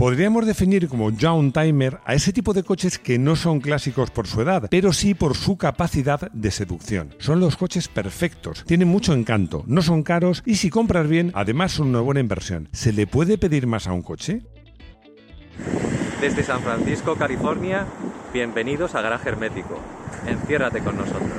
[0.00, 4.26] Podríamos definir como Young Timer a ese tipo de coches que no son clásicos por
[4.26, 7.14] su edad, pero sí por su capacidad de seducción.
[7.18, 11.72] Son los coches perfectos, tienen mucho encanto, no son caros y si compras bien, además
[11.72, 12.70] son una buena inversión.
[12.72, 14.40] ¿Se le puede pedir más a un coche?
[16.22, 17.84] Desde San Francisco, California,
[18.32, 19.78] bienvenidos a Garaje Hermético.
[20.26, 21.30] Enciérrate con nosotros.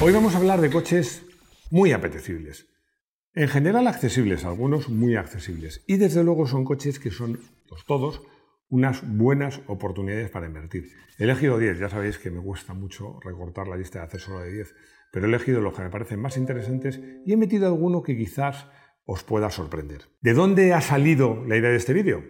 [0.00, 1.27] Hoy vamos a hablar de coches
[1.70, 2.66] muy apetecibles.
[3.34, 5.84] En general accesibles, algunos muy accesibles.
[5.86, 7.38] Y desde luego son coches que son,
[7.70, 8.22] los todos,
[8.68, 10.88] unas buenas oportunidades para invertir.
[11.18, 14.40] He elegido 10, ya sabéis que me gusta mucho recortar la lista de hacer solo
[14.40, 14.74] de 10,
[15.12, 18.66] pero he elegido los que me parecen más interesantes y he metido alguno que quizás
[19.04, 20.02] os pueda sorprender.
[20.20, 22.22] ¿De dónde ha salido la idea de este vídeo?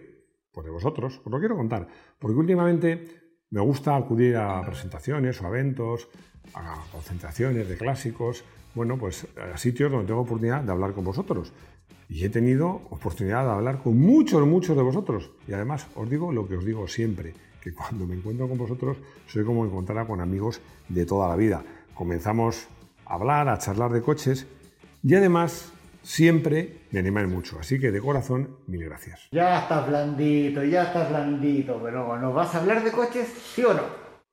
[0.51, 1.87] Pues de vosotros, os lo quiero contar,
[2.19, 3.05] porque últimamente
[3.49, 6.07] me gusta acudir a presentaciones o eventos,
[6.53, 11.51] a concentraciones de clásicos, bueno, pues a sitios donde tengo oportunidad de hablar con vosotros.
[12.07, 15.31] Y he tenido oportunidad de hablar con muchos, muchos de vosotros.
[15.47, 18.97] Y además os digo lo que os digo siempre, que cuando me encuentro con vosotros
[19.27, 21.63] soy como encontrar con amigos de toda la vida.
[21.93, 22.67] Comenzamos
[23.05, 24.47] a hablar, a charlar de coches
[25.03, 27.59] y además siempre me animáis mucho.
[27.59, 29.27] Así que de corazón, mil gracias.
[29.31, 33.73] Ya estás blandito, ya estás blandito, pero ¿nos vas a hablar de coches, sí o
[33.73, 33.83] no?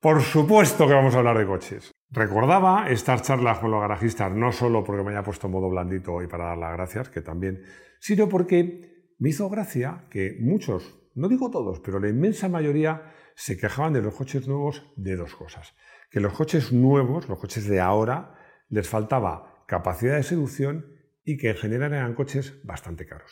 [0.01, 1.96] Por supuesto que vamos a hablar de coches.
[2.11, 6.29] Recordaba estas charlas con los garajistas no solo porque me haya puesto modo blandito hoy
[6.29, 7.63] para dar las gracias, que también,
[7.99, 13.57] sino porque me hizo gracia que muchos, no digo todos, pero la inmensa mayoría se
[13.59, 15.75] quejaban de los coches nuevos de dos cosas.
[16.11, 18.35] Que los coches nuevos, los coches de ahora,
[18.69, 20.87] les faltaba capacidad de seducción
[21.25, 23.31] y que en general eran coches bastante caros.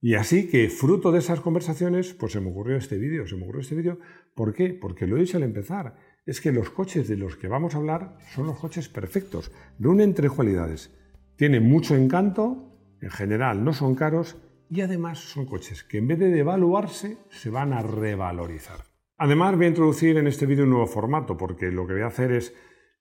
[0.00, 3.26] Y así que fruto de esas conversaciones, pues se me ocurrió este vídeo.
[3.26, 3.98] Se me ocurrió este vídeo,
[4.34, 4.74] ¿por qué?
[4.74, 5.96] Porque lo he dicho al empezar.
[6.26, 9.52] Es que los coches de los que vamos a hablar son los coches perfectos.
[9.78, 10.90] Reúnen tres cualidades.
[11.36, 14.36] Tienen mucho encanto, en general no son caros
[14.70, 18.86] y además son coches que en vez de devaluarse se van a revalorizar.
[19.18, 22.06] Además voy a introducir en este vídeo un nuevo formato porque lo que voy a
[22.06, 22.54] hacer es,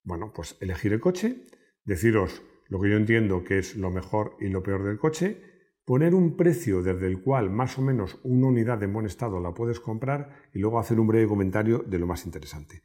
[0.04, 1.44] bueno, pues elegir el coche,
[1.86, 5.42] deciros lo que yo entiendo que es lo mejor y lo peor del coche,
[5.86, 9.54] poner un precio desde el cual más o menos una unidad en buen estado la
[9.54, 12.84] puedes comprar y luego hacer un breve comentario de lo más interesante.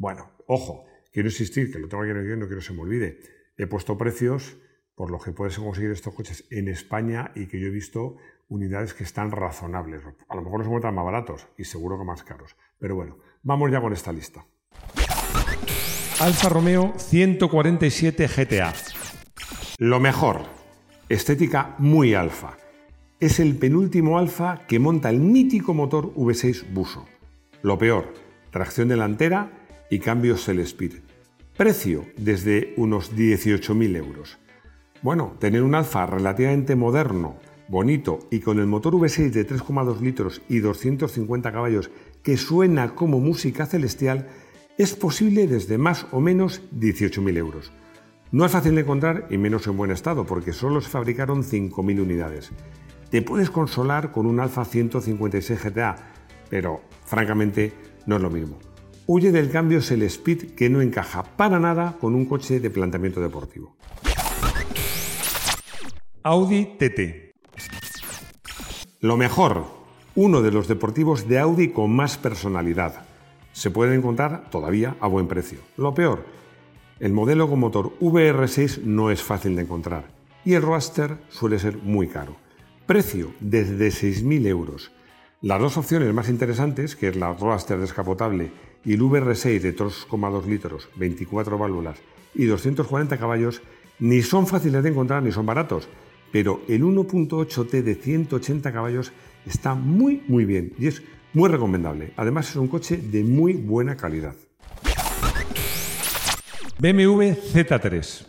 [0.00, 2.80] Bueno, ojo, quiero insistir, que lo tengo aquí en el no quiero que se me
[2.80, 3.20] olvide.
[3.58, 4.56] He puesto precios
[4.94, 8.16] por los que puedes conseguir estos coches en España y que yo he visto
[8.48, 10.00] unidades que están razonables.
[10.26, 12.56] A lo mejor no se encuentran más baratos y seguro que más caros.
[12.78, 14.46] Pero bueno, vamos ya con esta lista.
[16.18, 18.72] Alfa Romeo 147 GTA.
[19.76, 20.46] Lo mejor,
[21.10, 22.56] estética muy alfa.
[23.20, 27.06] Es el penúltimo alfa que monta el mítico motor V6 Buso.
[27.60, 28.14] Lo peor,
[28.50, 29.59] tracción delantera
[29.90, 30.94] y cambios Speed.
[31.56, 34.38] Precio desde unos 18.000 euros.
[35.02, 37.36] Bueno, tener un alfa relativamente moderno,
[37.68, 41.90] bonito y con el motor V6 de 3,2 litros y 250 caballos
[42.22, 44.28] que suena como música celestial
[44.78, 47.72] es posible desde más o menos 18.000 euros.
[48.32, 52.00] No es fácil de encontrar y menos en buen estado, porque solo se fabricaron 5.000
[52.00, 52.52] unidades.
[53.10, 55.96] Te puedes consolar con un Alfa 156 GTA,
[56.48, 57.72] pero francamente
[58.06, 58.69] no es lo mismo.
[59.06, 63.76] Huye del cambio Speed que no encaja para nada con un coche de planteamiento deportivo.
[66.22, 67.34] Audi TT.
[69.00, 69.64] Lo mejor,
[70.14, 73.06] uno de los deportivos de Audi con más personalidad.
[73.52, 75.58] Se puede encontrar todavía a buen precio.
[75.76, 76.24] Lo peor,
[77.00, 81.78] el modelo con motor VR6 no es fácil de encontrar y el Roadster suele ser
[81.78, 82.36] muy caro.
[82.86, 84.92] Precio desde 6.000 euros.
[85.42, 88.52] Las dos opciones más interesantes, que es la Roadster descapotable
[88.84, 91.98] y el VR6 de 3,2 litros, 24 válvulas
[92.34, 93.62] y 240 caballos,
[93.98, 95.88] ni son fáciles de encontrar ni son baratos,
[96.30, 99.14] pero el 1.8T de 180 caballos
[99.46, 101.02] está muy muy bien y es
[101.32, 102.12] muy recomendable.
[102.18, 104.34] Además es un coche de muy buena calidad.
[106.78, 108.26] BMW Z3.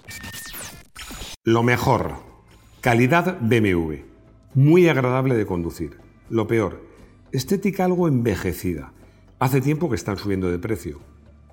[1.44, 2.14] Lo mejor,
[2.80, 3.96] calidad BMW.
[4.54, 5.98] Muy agradable de conducir.
[6.30, 6.91] Lo peor,
[7.32, 8.94] estética algo envejecida.
[9.40, 11.00] Hace tiempo que están subiendo de precio.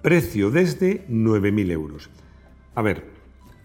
[0.03, 2.11] Precio desde 9.000 euros.
[2.75, 3.19] A ver,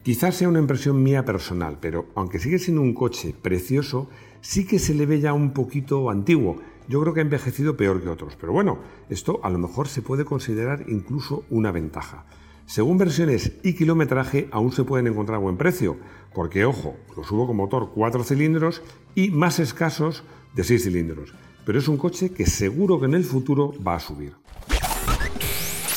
[0.03, 4.09] Quizás sea una impresión mía personal, pero aunque sigue siendo un coche precioso,
[4.41, 6.57] sí que se le ve ya un poquito antiguo.
[6.89, 8.79] Yo creo que ha envejecido peor que otros, pero bueno,
[9.09, 12.25] esto a lo mejor se puede considerar incluso una ventaja.
[12.65, 15.95] Según versiones y kilometraje aún se pueden encontrar a buen precio,
[16.35, 18.81] porque ojo, los hubo con motor 4 cilindros
[19.15, 21.33] y más escasos de 6 cilindros,
[21.65, 24.33] pero es un coche que seguro que en el futuro va a subir.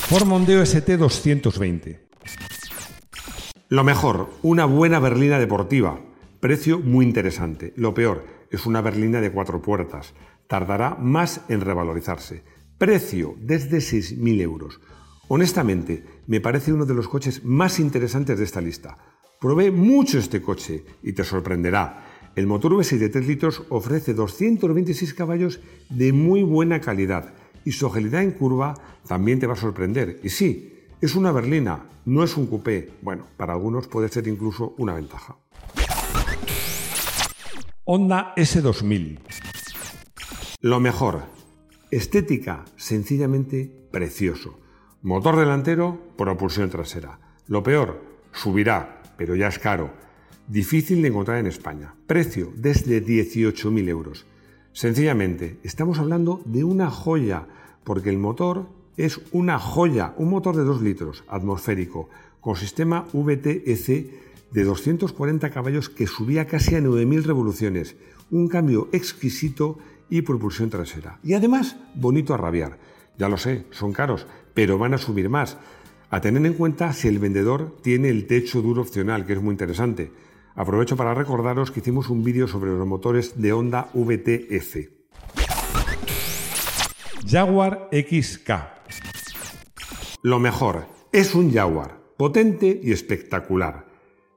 [0.08, 2.06] Ford Mondeo ST 220.
[3.68, 6.00] Lo mejor, una buena berlina deportiva.
[6.38, 7.72] Precio muy interesante.
[7.76, 10.14] Lo peor, es una berlina de cuatro puertas.
[10.46, 12.44] Tardará más en revalorizarse.
[12.78, 14.80] Precio desde 6.000 euros.
[15.28, 18.96] Honestamente, me parece uno de los coches más interesantes de esta lista.
[19.40, 22.15] Probé mucho este coche y te sorprenderá.
[22.36, 27.32] El motor V6 de 3 litros ofrece 226 caballos de muy buena calidad
[27.64, 28.74] y su agilidad en curva
[29.08, 30.20] también te va a sorprender.
[30.22, 32.90] Y sí, es una berlina, no es un coupé.
[33.00, 35.38] Bueno, para algunos puede ser incluso una ventaja.
[37.84, 39.18] Honda S2000.
[40.60, 41.22] Lo mejor,
[41.90, 44.60] estética sencillamente precioso.
[45.00, 47.18] Motor delantero, propulsión trasera.
[47.46, 48.02] Lo peor,
[48.32, 50.04] subirá, pero ya es caro.
[50.48, 51.96] Difícil de encontrar en España.
[52.06, 54.26] Precio desde 18.000 euros.
[54.72, 57.48] Sencillamente, estamos hablando de una joya,
[57.82, 62.08] porque el motor es una joya, un motor de 2 litros atmosférico,
[62.40, 67.96] con sistema VTEC de 240 caballos que subía casi a 9.000 revoluciones,
[68.30, 69.78] un cambio exquisito
[70.08, 71.18] y propulsión trasera.
[71.24, 72.78] Y además, bonito a rabiar.
[73.18, 75.56] Ya lo sé, son caros, pero van a subir más.
[76.08, 79.50] A tener en cuenta si el vendedor tiene el techo duro opcional, que es muy
[79.50, 80.12] interesante.
[80.56, 84.88] Aprovecho para recordaros que hicimos un vídeo sobre los motores de Honda VTF.
[87.28, 88.50] Jaguar XK.
[90.22, 93.86] Lo mejor, es un Jaguar, potente y espectacular.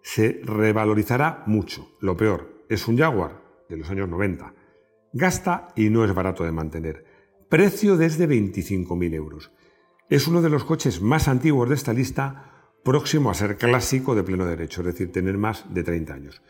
[0.02, 1.96] Se revalorizará mucho.
[2.02, 4.54] Lo peor, es un Jaguar de los años 90.
[5.14, 7.06] Gasta y no es barato de mantener.
[7.48, 9.52] Precio desde 25.000 euros.
[10.10, 14.24] Es uno de los coches más antiguos de esta lista, próximo a ser clásico de
[14.24, 16.42] pleno derecho, es decir, tener más de 30 años.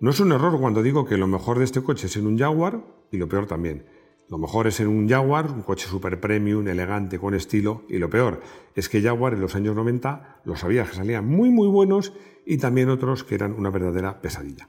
[0.00, 2.38] No es un error cuando digo que lo mejor de este coche es en un
[2.38, 3.84] Jaguar y lo peor también.
[4.30, 8.08] Lo mejor es en un Jaguar, un coche super premium, elegante, con estilo, y lo
[8.08, 8.40] peor
[8.74, 12.12] es que Jaguar en los años 90 los sabía que salían muy muy buenos
[12.46, 14.68] y también otros que eran una verdadera pesadilla.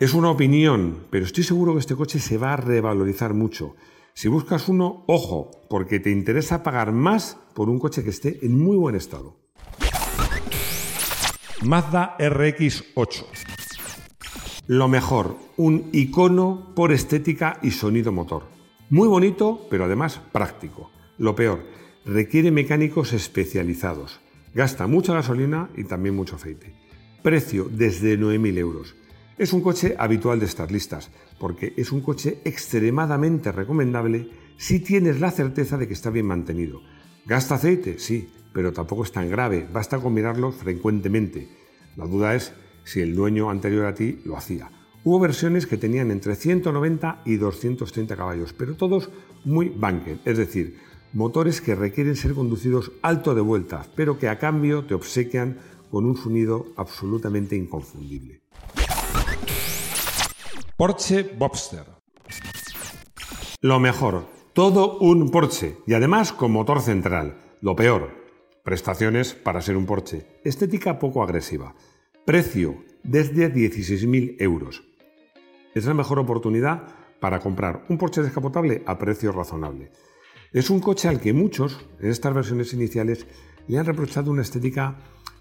[0.00, 3.74] Es una opinión, pero estoy seguro que este coche se va a revalorizar mucho.
[4.14, 8.58] Si buscas uno, ojo, porque te interesa pagar más por un coche que esté en
[8.58, 9.36] muy buen estado.
[11.62, 13.24] Mazda RX8.
[14.68, 18.44] Lo mejor, un icono por estética y sonido motor.
[18.90, 20.92] Muy bonito, pero además práctico.
[21.18, 21.64] Lo peor,
[22.04, 24.20] requiere mecánicos especializados.
[24.54, 26.74] Gasta mucha gasolina y también mucho aceite.
[27.24, 28.94] Precio desde 9.000 euros.
[29.36, 35.18] Es un coche habitual de estas listas, porque es un coche extremadamente recomendable si tienes
[35.18, 36.82] la certeza de que está bien mantenido.
[37.26, 37.98] ¿Gasta aceite?
[37.98, 41.46] Sí, pero tampoco es tan grave, basta con mirarlo frecuentemente.
[41.94, 42.52] La duda es
[42.82, 44.68] si el dueño anterior a ti lo hacía.
[45.04, 49.10] Hubo versiones que tenían entre 190 y 230 caballos, pero todos
[49.44, 50.76] muy banker, es decir,
[51.12, 55.58] motores que requieren ser conducidos alto de vueltas, pero que a cambio te obsequian
[55.88, 58.40] con un sonido absolutamente inconfundible.
[60.76, 61.84] Porsche Bobster.
[63.60, 67.36] Lo mejor, todo un Porsche y además con motor central.
[67.60, 68.17] Lo peor,
[68.68, 70.26] prestaciones para ser un Porsche.
[70.44, 71.74] Estética poco agresiva.
[72.26, 74.84] Precio desde 16.000 euros.
[75.74, 76.82] Es la mejor oportunidad
[77.18, 79.90] para comprar un Porsche descapotable a precio razonable.
[80.52, 83.26] Es un coche al que muchos, en estas versiones iniciales,
[83.68, 84.98] le han reprochado una estética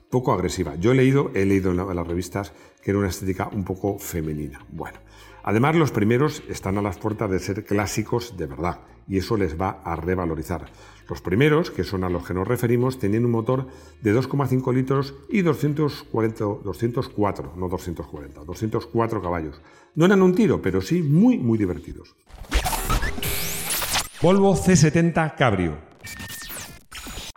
[0.10, 0.76] poco agresiva.
[0.76, 4.66] Yo he leído, he leído en las revistas que era una estética un poco femenina.
[4.72, 5.00] Bueno,
[5.48, 9.60] además los primeros están a las puertas de ser clásicos de verdad y eso les
[9.60, 10.66] va a revalorizar.
[11.08, 13.68] Los primeros, que son a los que nos referimos, tenían un motor
[14.02, 19.62] de 2,5 litros y 240, 204, no 240, 204 caballos.
[19.96, 22.18] No eran un tiro, pero sí muy, muy divertidos.
[24.22, 25.78] Volvo C70 Cabrio.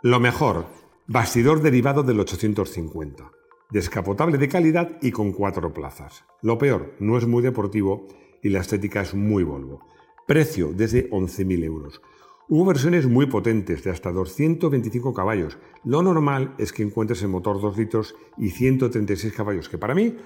[0.01, 0.65] Lo mejor,
[1.07, 3.40] bastidor derivado del 850
[3.71, 6.25] descapotable de calidad y con cuatro plazas.
[6.41, 8.07] Lo peor, no es muy deportivo
[8.43, 9.81] y la estética es muy Volvo.
[10.27, 12.01] Precio desde 11.000 euros.
[12.49, 15.57] Hubo versiones muy potentes de hasta 225 caballos.
[15.85, 20.17] Lo normal es que encuentres el motor 2 litros y 136 caballos, que para mí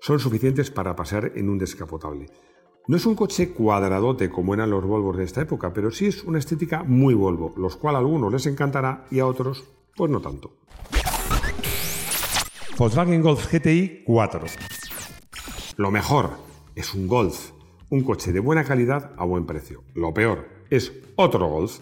[0.00, 2.26] son suficientes para pasar en un descapotable.
[2.86, 6.24] No es un coche cuadradote como eran los Volvos de esta época, pero sí es
[6.24, 9.64] una estética muy Volvo, los cual a algunos les encantará y a otros
[9.96, 10.52] pues no tanto.
[12.76, 14.46] Volkswagen Golf GTI 4.
[15.76, 16.30] Lo mejor
[16.74, 17.52] es un Golf,
[17.88, 19.84] un coche de buena calidad a buen precio.
[19.94, 21.78] Lo peor es otro Golf.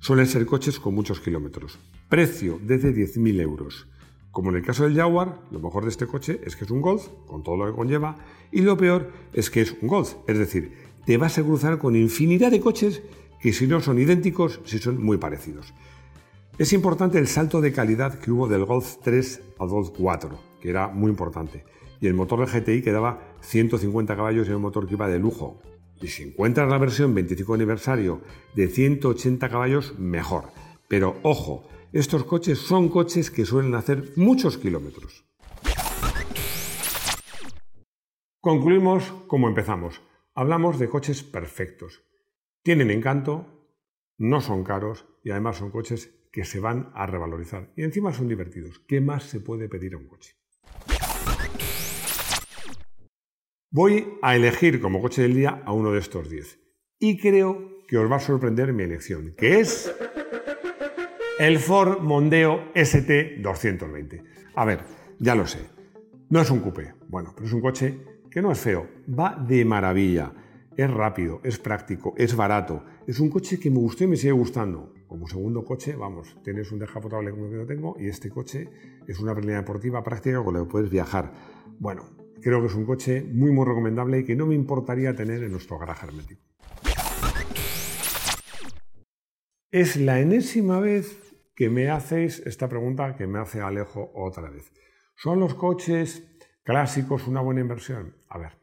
[0.00, 1.78] Suelen ser coches con muchos kilómetros.
[2.08, 3.86] Precio desde 10.000 euros.
[4.32, 6.80] Como en el caso del Jaguar, lo mejor de este coche es que es un
[6.80, 8.16] Golf, con todo lo que conlleva,
[8.50, 10.14] y lo peor es que es un Golf.
[10.26, 10.72] Es decir,
[11.06, 13.02] te vas a cruzar con infinidad de coches
[13.40, 15.72] que si no son idénticos, si son muy parecidos.
[16.58, 20.68] Es importante el salto de calidad que hubo del Golf 3 al Golf 4, que
[20.68, 21.64] era muy importante.
[21.98, 25.18] Y el motor de GTI que daba 150 caballos y un motor que iba de
[25.18, 25.62] lujo.
[26.02, 28.20] Y si encuentras la versión 25 aniversario
[28.54, 30.50] de 180 caballos, mejor.
[30.88, 35.24] Pero ojo, estos coches son coches que suelen hacer muchos kilómetros.
[38.42, 40.02] Concluimos como empezamos.
[40.34, 42.02] Hablamos de coches perfectos.
[42.62, 43.46] Tienen encanto,
[44.18, 47.70] no son caros y además son coches que se van a revalorizar.
[47.76, 48.80] Y encima son divertidos.
[48.88, 50.34] ¿Qué más se puede pedir a un coche?
[53.70, 56.58] Voy a elegir como coche del día a uno de estos 10.
[56.98, 59.94] Y creo que os va a sorprender mi elección, que es
[61.38, 64.22] el Ford Mondeo ST220.
[64.54, 64.80] A ver,
[65.18, 65.60] ya lo sé.
[66.30, 67.98] No es un coupé, bueno, pero es un coche
[68.30, 70.32] que no es feo, va de maravilla.
[70.76, 72.84] Es rápido, es práctico, es barato.
[73.06, 74.94] Es un coche que me gustó y me sigue gustando.
[75.12, 78.70] Como segundo coche, vamos, tienes un descapotable como el que yo tengo y este coche
[79.06, 81.34] es una berlina deportiva práctica con la que puedes viajar.
[81.78, 85.42] Bueno, creo que es un coche muy muy recomendable y que no me importaría tener
[85.42, 86.40] en nuestro garaje hermético.
[89.70, 94.72] Es la enésima vez que me hacéis esta pregunta que me hace Alejo otra vez.
[95.14, 96.26] ¿Son los coches
[96.64, 98.16] clásicos una buena inversión?
[98.30, 98.56] A ver,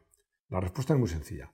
[0.48, 1.52] la respuesta es muy sencilla.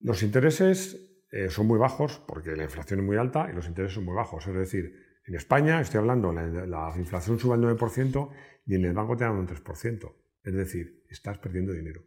[0.00, 3.94] Los intereses eh, son muy bajos porque la inflación es muy alta y los intereses
[3.94, 4.46] son muy bajos.
[4.46, 4.94] Es decir,
[5.26, 8.30] en España, estoy hablando, la, la inflación sube al 9%
[8.66, 10.14] y en el banco te dan un 3%.
[10.42, 12.02] Es decir, estás perdiendo dinero.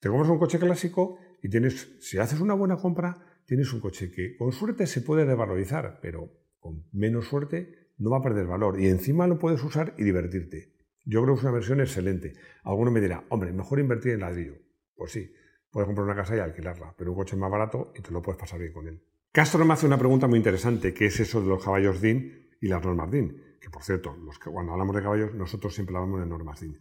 [0.00, 3.16] Te compras un coche clásico y tienes, si haces una buena compra,
[3.46, 8.18] tienes un coche que con suerte se puede revalorizar, pero con menos suerte no va
[8.18, 10.74] a perder valor y encima lo puedes usar y divertirte.
[11.04, 12.34] Yo creo que es una versión excelente.
[12.64, 14.58] Alguno me dirá, hombre, mejor invertir en ladrillo.
[14.96, 15.32] Pues sí,
[15.76, 18.22] Puedes comprar una casa y alquilarla, pero un coche es más barato y te lo
[18.22, 18.98] puedes pasar bien con él.
[19.30, 22.68] Castro me hace una pregunta muy interesante, que es eso de los caballos DIN y
[22.68, 23.58] las normas DIN.
[23.60, 24.16] Que por cierto,
[24.50, 26.80] cuando hablamos de caballos, nosotros siempre hablamos de normas DIN.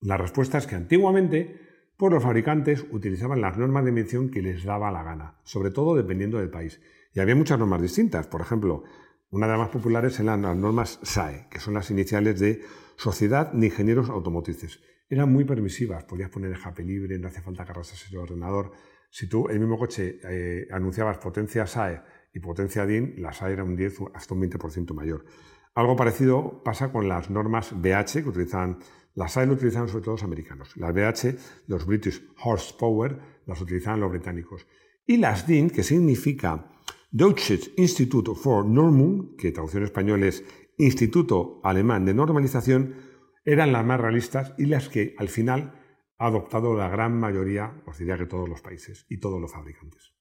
[0.00, 1.58] La respuesta es que antiguamente,
[1.96, 5.96] pues los fabricantes utilizaban las normas de medición que les daba la gana, sobre todo
[5.96, 6.82] dependiendo del país.
[7.14, 8.26] Y había muchas normas distintas.
[8.26, 8.84] Por ejemplo,
[9.32, 12.62] una de las más populares eran las normas SAE, que son las iniciales de
[12.96, 14.78] Sociedad de Ingenieros Automotrices
[15.12, 16.04] eran muy permisivas.
[16.04, 18.72] Podías poner escape libre, no hacía falta que el ordenador.
[19.10, 22.00] Si tú, el mismo coche, eh, anunciabas potencia SAE
[22.32, 25.26] y potencia DIN, la SAE era un 10 hasta un 20% mayor.
[25.74, 28.78] Algo parecido pasa con las normas BH que utilizan,
[29.14, 30.74] las SAE lo utilizaban sobre todo los americanos.
[30.78, 31.36] Las BH,
[31.66, 34.66] los British Horsepower, las utilizaban los británicos.
[35.04, 36.70] Y las DIN, que significa
[37.14, 40.42] Deutsches Institut for Normung, que traducción español es
[40.78, 42.94] Instituto Alemán de Normalización,
[43.44, 45.74] eran las más realistas y las que al final
[46.16, 50.14] ha adoptado la gran mayoría, os diría que todos los países y todos los fabricantes.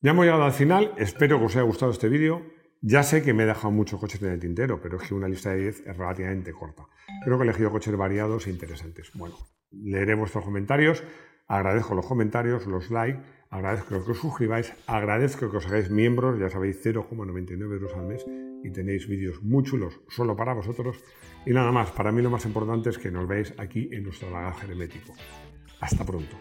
[0.00, 2.40] Ya hemos llegado al final, espero que os haya gustado este vídeo.
[2.80, 5.28] Ya sé que me he dejado muchos coches en el tintero, pero es que una
[5.28, 6.86] lista de 10 es relativamente corta.
[7.22, 9.10] Creo que he elegido coches variados e interesantes.
[9.12, 9.36] Bueno,
[9.70, 11.04] leeré vuestros comentarios,
[11.46, 13.20] agradezco los comentarios, los likes,
[13.54, 18.26] agradezco que os suscribáis, agradezco que os hagáis miembros, ya sabéis, 0,99 euros al mes
[18.64, 20.98] y tenéis vídeos muy chulos solo para vosotros.
[21.46, 24.30] Y nada más, para mí lo más importante es que nos veáis aquí en nuestro
[24.30, 25.14] bagaje hermético.
[25.80, 26.36] Hasta pronto.